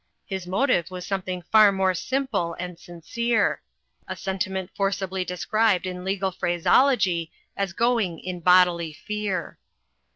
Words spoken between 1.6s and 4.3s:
more simple and sincere; a